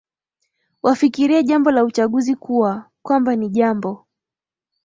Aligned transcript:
wafikirie 0.83 1.43
jambo 1.43 1.71
la 1.71 1.83
uchaguzi 1.83 2.35
kuwa 2.35 2.89
kwamba 3.03 3.35
ni 3.35 3.49
jambo 3.49 4.07